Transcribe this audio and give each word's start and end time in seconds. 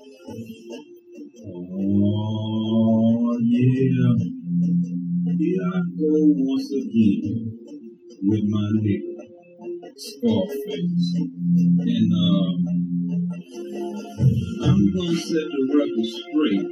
Oh, 0.00 0.06
yeah. 3.42 4.14
Here 5.38 5.62
I 5.74 5.80
go 5.98 6.12
once 6.38 6.70
again 6.70 7.22
with 8.22 8.44
my 8.46 8.66
nigga, 8.78 9.16
Scarface. 9.96 11.14
And, 11.94 12.12
uh, 12.14 12.50
I'm 14.66 14.80
gonna 14.94 15.16
set 15.18 15.48
the 15.54 15.62
record 15.74 16.08
straight 16.20 16.68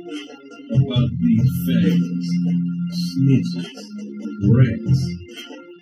about 0.76 1.10
these 1.18 1.52
fags, 1.66 2.28
snitches, 3.02 3.74
rats, 4.54 5.02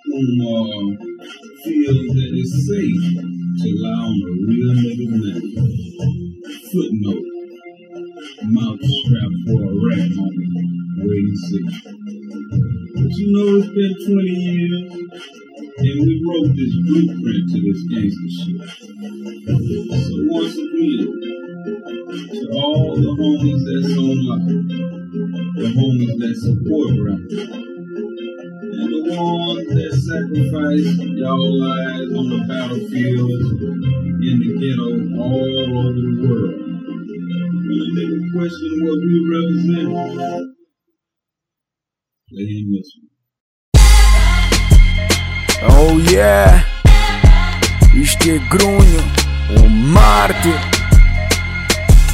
whom, 0.06 0.40
uh, 0.40 0.84
feel 1.64 1.98
that 2.14 2.30
it's 2.40 2.54
safe 2.68 3.04
to 3.60 3.68
lie 3.82 4.04
on 4.08 4.16
a 4.22 4.32
real 4.48 4.72
nigga's 4.82 5.12
name. 5.24 5.74
Footnote 6.72 7.33
mouth 8.54 8.78
strapped 8.78 9.40
for 9.50 9.58
a 9.66 9.72
rat. 9.74 10.10
Wait 11.02 11.26
and 11.26 11.38
see. 11.38 11.66
But 12.94 13.10
you 13.18 13.26
know 13.34 13.58
it's 13.58 13.66
been 13.74 13.94
20 14.14 14.30
years, 14.30 14.92
and 15.78 15.96
we 16.06 16.14
wrote 16.22 16.54
this 16.54 16.72
blueprint 16.86 17.44
to 17.50 17.58
this 17.66 17.82
gangster 17.90 18.30
shit. 18.30 18.62
So 20.06 20.14
once 20.30 20.54
again, 20.54 21.10
to 22.30 22.46
all 22.54 22.94
the 22.94 23.10
homies 23.18 23.62
that's 23.66 23.98
on 23.98 24.18
life, 24.30 24.54
the 25.58 25.66
homies 25.74 26.14
that 26.22 26.34
support 26.38 26.94
rap, 27.02 27.26
and 28.70 28.90
the 28.94 29.00
ones 29.18 29.66
that 29.74 29.92
sacrifice 29.98 30.88
y'all 31.18 31.58
lives 31.58 32.12
on 32.14 32.26
the 32.30 32.40
battlefield, 32.46 33.42
in 34.22 34.36
the 34.38 34.50
ghetto, 34.62 34.88
all 35.20 35.52
over 35.58 35.92
the 35.92 36.06
world. 36.22 36.63
When 37.74 37.82
a 37.82 37.86
nigga 37.98 38.18
question 38.32 38.72
what 38.84 38.98
we 39.02 39.14
represent, 39.34 39.88
play 42.28 42.54
this 42.70 42.90
one. 43.00 43.10
Oh 45.70 45.98
yeah, 46.12 46.50
isto 47.96 48.30
é 48.30 48.38
grunho, 48.48 49.02
o 49.58 49.68
mártir. 49.68 50.54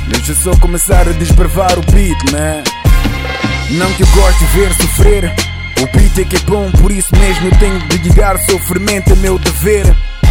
Deixa 0.09 0.35
só 0.35 0.57
começar 0.61 1.07
a 1.07 1.13
desbravar 1.13 1.79
o 1.79 1.83
beat, 1.93 2.17
man. 2.33 2.65
Não 3.77 3.93
que 3.95 4.03
eu 4.03 4.09
gosto 4.15 4.39
de 4.39 4.47
ver 4.57 4.73
sofrer. 4.73 5.25
O 5.83 5.87
beat 5.95 6.19
é 6.21 6.25
que 6.25 6.37
é 6.37 6.41
bom, 6.41 6.71
por 6.73 6.91
isso 6.91 7.15
mesmo 7.17 7.49
eu 7.49 7.59
tenho 7.59 7.79
de 7.87 7.99
ligar 7.99 8.39
sofrimento, 8.39 9.13
é 9.13 9.17
meu 9.17 9.39
dever. 9.39 9.85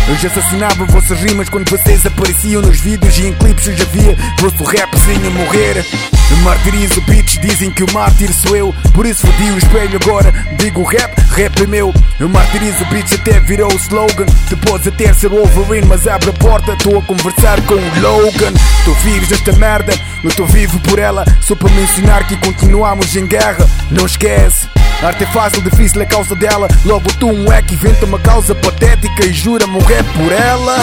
Eu 0.10 0.16
já 0.16 0.28
assassinava 0.28 0.86
vossas 0.86 1.20
rimas 1.22 1.50
quando 1.50 1.70
vocês 1.70 2.04
apareciam 2.04 2.64
nos 2.64 2.80
vídeos 2.80 3.16
e 3.20 3.28
em 3.28 3.34
clipes 3.34 3.68
eu 3.68 3.78
já 3.78 3.86
via 3.86 4.18
vosso 4.40 4.64
rapzinho 4.64 5.30
morrer. 5.30 5.86
Eu 6.32 6.38
martirizo 6.38 7.00
beats, 7.02 7.38
dizem 7.40 7.70
que 7.70 7.84
o 7.84 7.94
mártir 7.94 8.34
sou 8.34 8.58
eu, 8.58 8.74
por 8.96 9.06
isso 9.06 9.28
fodi 9.28 9.52
o 9.52 9.58
espelho 9.60 10.00
agora. 10.04 10.34
Digo 10.58 10.82
rap, 10.82 11.16
rap 11.30 11.62
é 11.62 11.68
meu. 11.68 11.94
Eu 12.20 12.28
martirizo 12.28 12.84
beats 12.86 13.14
até 13.14 13.40
virou 13.40 13.72
o 13.72 13.76
slogan. 13.76 14.26
Depois 14.50 14.88
até 14.88 15.14
ser 15.14 15.30
Wolverine, 15.30 15.86
mas 15.86 16.08
abre 16.08 16.32
a 16.32 16.34
porta, 16.34 16.74
estou 16.74 16.98
a 16.98 17.04
conversar 17.04 17.62
com 17.62 17.76
o 17.76 18.02
Logan. 18.02 18.52
Tu 18.86 18.94
vives 19.04 19.32
esta 19.32 19.52
merda, 19.54 19.94
eu 20.24 20.30
estou 20.30 20.48
vivo 20.48 20.80
por 20.80 20.98
ela. 20.98 21.24
Só 21.40 21.56
para 21.56 21.70
mencionar 21.70 22.28
que 22.28 22.36
continuamos 22.38 23.16
em 23.16 23.28
guerra, 23.28 23.70
não 23.92 24.08
esquece. 24.08 24.68
Arte 25.02 25.23
é 25.23 25.28
fácil, 25.28 25.61
difícil 25.61 26.02
é 26.02 26.05
causa 26.05 26.36
dela. 26.36 26.67
Logo 26.83 27.08
tu 27.19 27.28
um 27.28 27.47
wack 27.47 27.73
inventa 27.73 28.05
uma 28.05 28.19
causa 28.19 28.53
patética 28.53 29.25
e 29.25 29.31
jura-me 29.31 29.78
um 29.78 29.80
rap 29.80 30.06
por 30.17 30.31
ela. 30.31 30.78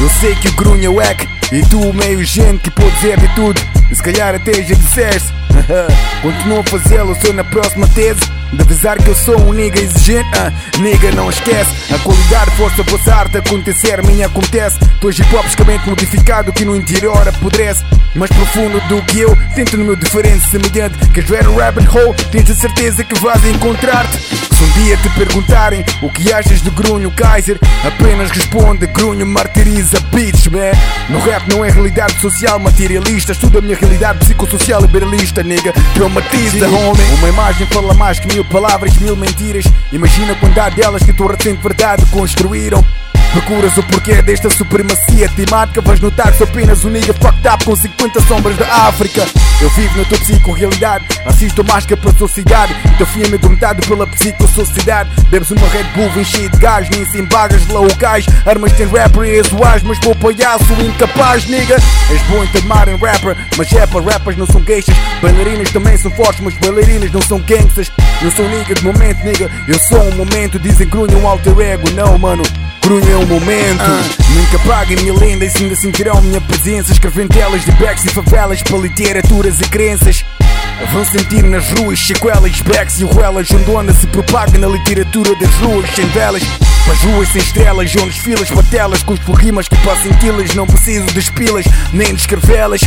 Eu 0.00 0.08
sei 0.20 0.34
que 0.34 0.48
o 0.48 0.52
grunho 0.54 0.86
é 0.86 0.88
wack 0.88 1.28
e 1.52 1.62
tu 1.66 1.92
meio 1.92 2.24
gente 2.24 2.62
que 2.62 2.70
pode 2.70 2.90
dizer 2.96 3.18
de 3.20 3.28
tudo. 3.36 3.60
Se 3.92 4.02
calhar 4.02 4.34
até 4.34 4.54
já 4.54 4.74
disseste. 4.74 5.32
Continuo 6.20 6.60
a 6.60 6.64
fazê-lo, 6.64 7.16
sou 7.24 7.32
na 7.32 7.44
próxima 7.44 7.86
tese. 7.88 8.20
De 8.52 8.62
avisar 8.62 8.98
que 8.98 9.08
eu 9.08 9.14
sou 9.14 9.40
um 9.40 9.52
nigga 9.52 9.80
exigente, 9.80 10.28
ah, 10.34 10.52
nigga 10.78 11.12
não 11.12 11.30
esquece. 11.30 11.94
A 11.94 11.98
qualidade 11.98 12.50
força 12.52 12.82
vossa 12.82 13.14
arte 13.14 13.38
acontecer, 13.38 14.02
minha 14.02 14.26
acontece. 14.26 14.78
Tu 15.00 15.08
és 15.08 15.18
hip 15.18 15.34
hopicamente 15.34 15.88
modificado 15.88 16.52
que 16.52 16.64
no 16.64 16.76
interior 16.76 17.26
apodrece. 17.28 17.84
Mais 18.14 18.30
profundo 18.30 18.80
do 18.88 19.00
que 19.02 19.20
eu, 19.20 19.36
tento 19.54 19.76
no 19.76 19.84
meu 19.84 19.96
diferente 19.96 20.48
semelhante. 20.50 20.98
Queres 21.14 21.28
ver 21.28 21.46
o 21.48 21.56
rabbit 21.56 21.88
hole, 21.88 22.14
tens 22.30 22.50
a 22.50 22.54
certeza 22.54 23.04
que 23.04 23.18
vais 23.20 23.44
encontrar-te. 23.46 24.18
Se 24.18 24.64
um 24.64 24.70
dia 24.82 24.96
te 24.96 25.08
perguntarem 25.10 25.84
o 26.02 26.10
que 26.10 26.32
achas 26.32 26.60
de 26.60 26.70
Grunho 26.70 27.10
Kaiser 27.12 27.58
Apenas 27.84 28.30
responde, 28.30 28.86
Grunho 28.88 29.24
martiriza 29.26 29.98
bitch, 30.12 30.48
man. 30.48 30.72
No 31.08 31.18
rap 31.20 31.48
não 31.48 31.64
é 31.64 31.70
realidade 31.70 32.20
social 32.20 32.58
materialista. 32.58 33.32
Estuda 33.32 33.58
a 33.58 33.62
minha 33.62 33.76
realidade 33.76 34.18
psicossocial 34.18 34.82
liberalista, 34.82 35.42
nigga. 35.42 35.72
Traumatiza, 35.94 36.68
homem. 36.68 37.14
Uma 37.18 37.28
imagem 37.28 37.66
fala 37.68 37.94
mais 37.94 38.18
que 38.18 38.28
mil 38.28 38.39
palavras, 38.44 38.96
mil 38.98 39.16
mentiras. 39.16 39.64
Imagina 39.92 40.32
a 40.32 40.36
quantidade 40.36 40.76
delas 40.76 41.02
que 41.02 41.12
tua 41.12 41.32
recente 41.32 41.62
verdade 41.62 42.04
construíram 42.06 42.84
Procuras 43.32 43.76
o 43.76 43.82
porquê 43.84 44.20
desta 44.22 44.50
supremacia 44.50 45.28
temática. 45.28 45.80
Vais 45.80 46.00
notar 46.00 46.32
que 46.32 46.38
sou 46.38 46.46
apenas 46.46 46.84
um 46.84 46.90
nigga 46.90 47.14
fucked 47.14 47.48
up 47.48 47.64
com 47.64 47.76
50 47.76 48.20
sombras 48.22 48.56
da 48.56 48.66
África. 48.88 49.24
Eu 49.60 49.70
vivo 49.70 49.98
na 49.98 50.04
tua 50.06 50.18
psico-realidade 50.18 51.04
Assisto 51.26 51.62
que 51.86 51.94
para 51.94 52.10
a 52.10 52.14
sociedade 52.14 52.74
Teu 52.96 53.06
fim 53.06 53.22
é 53.22 53.26
amedrontado 53.26 53.86
pela 53.86 54.06
psicossociedade. 54.06 55.10
Bebes 55.30 55.50
uma 55.50 55.68
Red 55.68 55.84
Bull 55.94 56.20
enchida 56.20 56.48
de 56.48 56.58
gás. 56.58 56.88
Nem 56.90 57.04
sem 57.06 57.24
bagas 57.26 57.64
de 57.66 57.72
locais. 57.72 58.26
Armas 58.46 58.72
tem 58.72 58.86
rapper 58.86 59.24
e 59.24 59.38
exuais 59.38 59.82
Mas 59.82 59.98
pô 60.00 60.14
palhaço 60.14 60.64
incapaz, 60.82 61.46
nigga. 61.46 61.76
És 62.10 62.22
bom 62.22 62.42
em 62.42 62.46
te 62.48 62.58
amar 62.58 62.88
em 62.88 62.96
rapper 62.96 63.36
Mas 63.56 63.72
é 63.72 63.86
para 63.86 64.12
rappers 64.12 64.36
não 64.36 64.46
são 64.46 64.62
geixas 64.64 64.96
Bailarinas 65.22 65.70
também 65.70 65.96
são 65.96 66.10
fortes 66.10 66.40
Mas 66.40 66.54
bailarinas 66.54 67.12
não 67.12 67.22
são 67.22 67.38
gangsters. 67.40 67.92
Eu 68.22 68.30
sou 68.32 68.48
nigga 68.48 68.74
de 68.74 68.82
momento, 68.82 69.22
nigga. 69.22 69.48
Eu 69.68 69.78
sou 69.88 70.02
um 70.02 70.16
momento 70.16 70.58
Dizem 70.58 70.88
grunho 70.88 71.16
um 71.18 71.28
alter 71.28 71.58
ego. 71.60 71.90
Não, 71.92 72.18
mano 72.18 72.42
Grunho 72.80 73.12
é 73.12 73.16
um 73.16 73.26
momento. 73.26 73.82
Nunca 74.34 74.58
paguem 74.66 74.96
minha 74.98 75.14
lenda 75.14 75.44
E 75.44 75.50
se 75.50 75.62
ainda 75.62 75.76
sentirão 75.76 76.20
minha 76.22 76.40
presença. 76.40 76.92
Escrevendo 76.92 77.28
telas 77.28 77.64
de 77.64 77.72
backs 77.72 78.04
e 78.04 78.08
favelas 78.08 78.62
Para 78.62 78.78
literaturas 78.78 79.60
e 79.60 79.64
crenças 79.64 80.24
Vão 80.88 81.04
sentir 81.04 81.44
nas 81.44 81.70
ruas 81.72 82.00
sequelas, 82.00 82.60
backs 82.62 82.98
e 82.98 83.04
ruelas 83.04 83.48
Onde 83.50 83.70
onda 83.70 83.92
se 83.92 84.06
propaga 84.06 84.58
na 84.58 84.66
literatura 84.66 85.34
das 85.36 85.54
ruas 85.56 85.88
sem 85.94 86.06
velas. 86.06 86.42
As 86.90 87.02
ruas 87.02 87.28
sem 87.28 87.40
estrelas, 87.40 87.94
onde 87.96 88.20
filas 88.20 88.50
patelas 88.50 89.02
Com 89.02 89.14
rimas 89.32 89.68
que 89.68 89.76
passam 89.76 90.12
quilas 90.14 90.54
Não 90.54 90.66
preciso 90.66 91.06
de 91.06 91.32
pilas, 91.32 91.64
nem 91.92 92.14
de 92.14 92.20
escrevê-las 92.20 92.80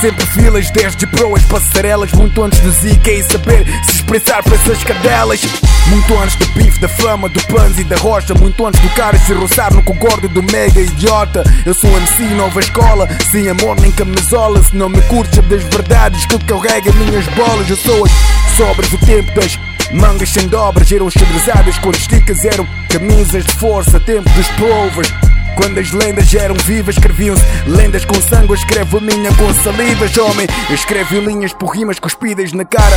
Sempre 0.00 0.24
filas, 0.26 0.70
desde 0.70 1.06
proas, 1.06 1.42
passarelas 1.44 2.12
Muito 2.12 2.42
antes 2.42 2.60
do 2.60 2.70
ZK 2.70 3.10
e 3.10 3.22
saber 3.24 3.66
se 3.84 3.96
expressar 3.96 4.42
para 4.42 4.54
essas 4.54 4.84
cadelas. 4.84 5.40
Muito 5.88 6.18
antes 6.18 6.36
do 6.36 6.46
bife, 6.52 6.80
da 6.80 6.88
fama, 6.88 7.28
do 7.28 7.42
pans 7.46 7.78
e 7.78 7.84
da 7.84 7.96
rocha 7.96 8.34
Muito 8.34 8.64
antes 8.64 8.80
do 8.80 8.88
cara 8.90 9.18
se 9.18 9.32
roçar 9.32 9.72
no 9.72 9.82
concordo 9.82 10.28
do 10.28 10.42
mega 10.42 10.80
idiota. 10.80 11.42
Eu 11.64 11.74
sou 11.74 11.90
MC 11.96 12.22
nova 12.34 12.60
escola, 12.60 13.08
sem 13.30 13.48
amor 13.48 13.80
nem 13.80 13.90
camisola 13.90 14.62
Se 14.62 14.76
não 14.76 14.88
me 14.88 15.00
curtes 15.02 15.38
das 15.48 15.62
verdades 15.64 16.26
que 16.26 16.38
carrega 16.44 16.92
minhas 16.92 17.26
bolas 17.30 17.68
Eu 17.68 17.76
sou 17.76 18.04
as 18.04 18.56
sobras, 18.56 18.92
o 18.92 18.98
tempo 18.98 19.32
das 19.34 19.58
Mangas 19.92 20.28
sem 20.28 20.46
dobras 20.46 20.90
eram 20.92 21.10
xadrezadas 21.10 21.76
quando 21.78 21.96
esticas 21.96 22.44
eram 22.44 22.66
camisas 22.88 23.44
de 23.44 23.52
força, 23.54 23.98
tempo 23.98 24.28
dos 24.30 24.46
provers. 24.48 25.12
Quando 25.56 25.78
as 25.80 25.90
lendas 25.90 26.32
eram 26.32 26.54
vivas, 26.54 26.94
escreviam-se 26.94 27.42
lendas 27.66 28.04
com 28.04 28.14
sangue. 28.14 28.50
Eu 28.50 28.54
escrevo 28.54 28.98
a 28.98 29.00
minha 29.00 29.34
com 29.34 29.52
salivas, 29.64 30.16
homem. 30.16 30.46
Eu 30.68 30.74
escrevo 30.76 31.18
linhas 31.20 31.52
por 31.52 31.74
rimas 31.74 31.98
cuspidas 31.98 32.52
na 32.52 32.64
cara. 32.64 32.96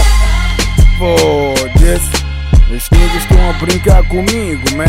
Foda-se, 1.00 2.10
as 2.76 2.90
niggas 2.92 3.24
estão 3.24 3.50
a 3.50 3.54
brincar 3.54 4.04
comigo, 4.04 4.64
man. 4.76 4.86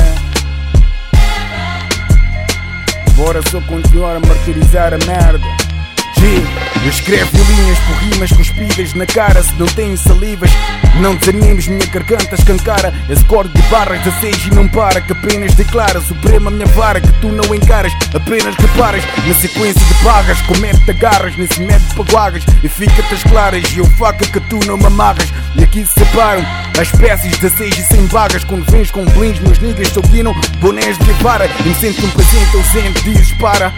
Bora 3.16 3.40
só 3.50 3.60
continuar 3.62 4.16
a 4.16 4.20
martirizar 4.20 4.92
a 4.92 4.98
merda. 4.98 5.73
Eu 6.84 6.90
escrevo 6.90 7.30
linhas 7.34 7.78
por 7.80 7.96
rimas 7.96 8.30
cuspidas 8.32 8.92
na 8.94 9.06
cara 9.06 9.42
Se 9.42 9.54
não 9.54 9.66
tenho 9.66 9.96
salivas, 9.96 10.50
não 11.00 11.14
desanimes 11.16 11.66
Minha 11.66 11.86
garganta 11.86 12.34
escancara. 12.34 12.92
Esse 13.08 13.24
corte 13.24 13.52
de 13.54 13.62
barras 13.68 14.04
da 14.04 14.12
seis 14.20 14.36
e 14.46 14.50
não 14.54 14.68
para 14.68 15.00
Que 15.00 15.12
apenas 15.12 15.54
declara 15.54 16.00
Suprema 16.00 16.50
minha 16.50 16.66
vara 16.66 17.00
que 17.00 17.12
tu 17.20 17.28
não 17.28 17.54
encaras 17.54 17.92
Apenas 18.14 18.54
reparas. 18.56 19.02
Na 19.26 19.34
sequência 19.34 19.80
de 19.80 20.04
barras 20.04 20.40
Comete-te 20.42 20.90
agarras 20.90 21.36
nesse 21.36 21.60
método 21.60 22.04
paguagas? 22.04 22.44
E 22.62 22.68
fica-te 22.68 23.14
as 23.14 23.22
claras 23.22 23.64
E 23.72 23.78
eu 23.78 23.86
faca 23.86 24.24
que 24.26 24.40
tu 24.40 24.58
não 24.66 24.76
me 24.76 24.86
amarras. 24.86 25.32
E 25.56 25.64
aqui 25.64 25.84
se 25.86 25.92
separam 25.92 26.44
as 26.78 26.88
espécies 26.88 27.38
de 27.38 27.50
seis 27.50 27.78
e 27.78 27.82
sem 27.84 28.06
vagas. 28.06 28.42
Quando 28.44 28.68
vens 28.70 28.90
com 28.90 29.04
blins, 29.04 29.38
meus 29.40 29.58
niggas 29.60 29.88
soquinam 29.88 30.34
Bonés 30.60 30.98
de 30.98 31.12
vara. 31.22 31.46
E 31.46 31.68
me 31.68 31.74
sinto 31.74 32.04
um 32.04 32.10
presente 32.10 32.56
ausente, 32.56 33.02
dizes 33.04 33.32
para 33.32 33.72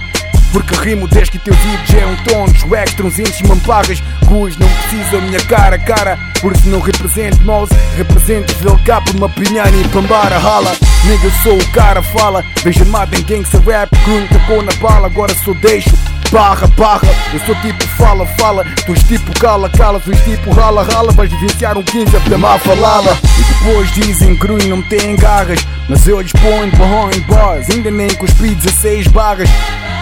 porque 0.56 0.74
rimo 0.76 1.06
desde 1.06 1.32
que 1.32 1.38
teus 1.38 1.56
vídeos 1.58 1.90
eram 1.90 2.16
tons 2.24 2.62
Wax, 2.62 2.94
tronzinhos 2.94 3.38
e 3.40 3.46
mampagas 3.46 4.02
Ruas 4.24 4.56
não 4.56 4.66
precisam 4.66 5.20
minha 5.20 5.40
cara 5.40 5.78
cara 5.78 6.18
Porque 6.40 6.66
não 6.70 6.80
represento 6.80 7.44
mouse 7.44 7.74
Represento 7.94 8.54
VLK, 8.54 9.18
uma 9.18 9.28
pinhana 9.28 9.76
e 9.76 9.88
pambara 9.88 10.38
Rala, 10.38 10.72
nigga 11.04 11.30
sou 11.42 11.58
o 11.58 11.72
cara 11.72 12.02
fala 12.02 12.42
Veja 12.64 12.86
mata 12.86 13.18
em 13.18 13.22
gangsta 13.22 13.60
rap 13.60 13.90
Grun 14.06 14.26
tacou 14.28 14.62
na 14.62 14.72
bala, 14.80 15.08
agora 15.08 15.34
só 15.34 15.52
deixo 15.52 15.90
barra, 16.32 16.66
barra. 16.76 17.08
Eu 17.32 17.38
sou 17.46 17.54
tipo 17.56 17.86
fala, 17.96 18.26
fala. 18.38 18.64
Tu 18.84 18.92
és 18.92 19.02
tipo 19.04 19.38
cala, 19.38 19.70
cala. 19.70 20.00
Tu 20.00 20.10
és 20.10 20.20
tipo 20.24 20.50
rala, 20.50 20.82
rala. 20.82 21.12
Vais 21.12 21.30
vivenciar 21.30 21.78
um 21.78 21.84
15 21.84 22.18
da 22.28 22.36
má 22.36 22.58
falada. 22.58 23.16
E 23.38 23.42
depois 23.44 23.90
dizem 23.92 24.36
que 24.36 24.66
não 24.66 24.82
tem 24.82 25.14
garras. 25.14 25.64
Mas 25.88 26.08
eu 26.08 26.20
lhes 26.20 26.32
ponho 26.32 26.72
behind 26.72 27.24
bars. 27.28 27.70
Ainda 27.70 27.92
nem 27.92 28.08
cuspi 28.16 28.56
16 28.56 29.06
barras. 29.06 29.48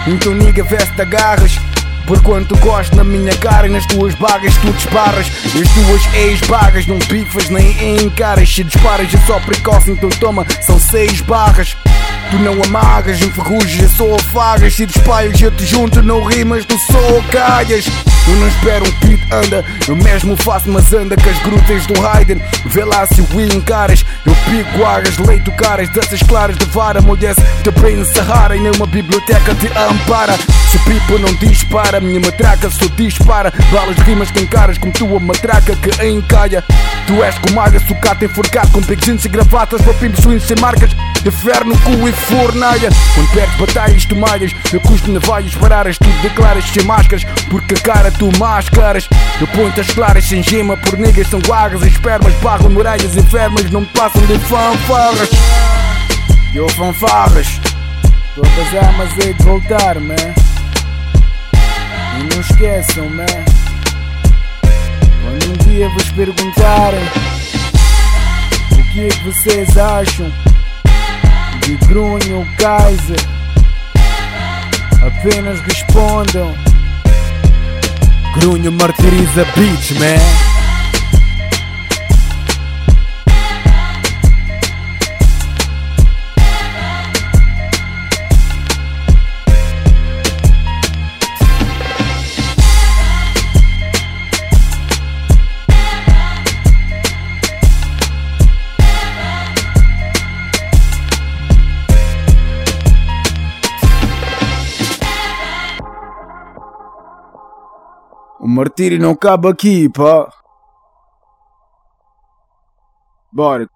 Então 0.07 0.33
nigga 0.33 0.63
veste 0.63 1.01
agarras. 1.01 1.59
Por 2.05 2.21
quanto 2.21 2.55
gosto 2.57 2.95
na 2.95 3.03
minha 3.03 3.35
cara 3.37 3.67
nas 3.67 3.85
tuas 3.87 4.13
bagas 4.13 4.55
tu 4.57 4.71
disparas 4.73 5.25
E 5.55 5.61
as 5.63 5.73
tuas 5.73 6.13
ex-bagas 6.13 6.85
não 6.85 6.99
pifas 6.99 7.49
nem 7.49 8.03
encaras 8.03 8.53
Se 8.53 8.63
disparas 8.63 9.11
é 9.11 9.17
só 9.25 9.39
precoce 9.39 9.89
então 9.89 10.07
toma, 10.09 10.45
são 10.61 10.79
seis 10.79 11.19
barras 11.21 11.75
Tu 12.31 12.39
não 12.39 12.61
amarras, 12.63 13.21
enferrujas, 13.21 13.91
só 13.91 14.15
afagas 14.15 14.73
Se 14.73 14.85
despalhas 14.85 15.39
eu 15.41 15.51
te 15.51 15.65
junto, 15.65 16.01
não 16.01 16.23
rimas, 16.23 16.65
tu 16.65 16.77
só 16.79 17.21
caias 17.31 17.85
Eu 18.27 18.35
não 18.35 18.47
espero 18.47 18.85
um 18.87 18.91
pit 18.99 19.23
anda, 19.31 19.63
eu 19.87 19.95
mesmo 19.95 20.35
faço 20.37 20.69
mas 20.69 20.91
anda 20.93 21.15
com 21.15 21.29
as 21.29 21.37
grutas 21.39 21.85
do 21.85 22.05
Haydn. 22.05 22.39
Vê 22.65 22.83
lá 22.83 23.05
se 23.05 23.21
o 23.21 23.41
encaras, 23.41 24.03
eu 24.25 24.35
pico 24.45 24.85
águas, 24.85 25.17
leito 25.17 25.51
caras 25.53 25.89
Dessas 25.89 26.21
claras 26.23 26.57
de 26.57 26.65
vara, 26.65 27.01
molhece 27.01 27.41
te 27.63 27.71
bem 27.79 28.03
Sahara 28.05 28.55
E 28.55 28.59
nenhuma 28.59 28.85
biblioteca 28.85 29.53
te 29.55 29.67
ampara. 29.77 30.37
Se 30.69 30.77
o 30.77 30.79
pipo 30.81 31.19
não 31.19 31.33
dispara, 31.35 31.99
minha 31.99 32.19
matraca 32.19 32.69
só 32.69 32.85
dispara. 32.95 33.53
Balas 33.71 33.95
de 33.95 34.01
rimas 34.03 34.31
que 34.31 34.41
encaras 34.41 34.77
como 34.77 34.91
tua 34.93 35.19
matraca 35.19 35.75
que 35.75 36.05
encalha 36.05 36.63
Tu 37.07 37.23
és 37.23 37.37
como 37.37 37.59
águia, 37.61 37.79
sucata 37.79 38.25
enforcado 38.25 38.71
Com 38.71 38.81
piquinhos 38.81 39.25
e 39.25 39.29
gravatas, 39.29 39.81
papinhos 39.81 40.19
swings 40.19 40.43
sem 40.43 40.57
marcas 40.59 40.91
De 41.25 41.31
ferro 41.31 41.65
no 41.65 41.75
cu 41.79 42.07
e 42.07 42.11
fornalha 42.11 42.87
Quando 43.15 43.31
perdes 43.31 43.57
batalhas 43.57 44.05
tu 44.05 44.15
malhas. 44.15 44.51
Eu 44.71 44.79
custo 44.79 45.09
navalhas 45.09 45.55
pararas 45.55 45.97
Tu 45.97 46.07
declaras 46.21 46.63
sem 46.65 46.83
máscaras. 46.83 47.23
Porque 47.49 47.73
a 47.73 47.79
cara 47.79 48.11
tu 48.11 48.29
máscaras 48.37 49.09
Eu 49.41 49.47
ponho-te 49.47 49.79
as 49.79 49.89
claras 49.89 50.23
sem 50.23 50.43
gema 50.43 50.77
Por 50.77 50.99
negas 50.99 51.27
são 51.27 51.39
guarras. 51.39 51.81
Espermas 51.81 52.31
barram 52.43 52.69
muralhas 52.69 53.17
enfermas 53.17 53.71
Não 53.71 53.83
passam 53.85 54.21
de 54.27 54.37
fanfarras. 54.37 55.29
Eu 56.53 56.69
fanfarras. 56.69 57.59
Estou 58.37 58.79
a 58.79 58.91
mas 58.91 59.17
é 59.25 59.33
de 59.33 59.43
voltar, 59.43 59.99
man 59.99 60.15
E 62.19 62.35
não 62.35 62.39
esqueçam, 62.39 63.09
man 63.09 63.25
Quando 65.23 65.49
um 65.49 65.69
dia 65.69 65.89
vos 65.89 66.11
perguntarem 66.11 67.03
O 68.73 68.93
que 68.93 69.05
é 69.05 69.07
que 69.07 69.23
vocês 69.23 69.75
acham 69.75 70.31
de 71.65 71.75
Grunho 71.87 72.45
Kaiser 72.57 73.35
Apenas 75.05 75.59
respondam. 75.61 76.53
Grunho 78.35 78.71
martiriza 78.71 79.45
bitch, 79.55 79.91
man 79.99 80.54
O 108.45 108.47
martírio 108.47 108.99
não 108.99 109.15
cabe 109.15 109.47
aqui, 109.47 109.89
pá. 109.89 110.31
Bora. 113.31 113.67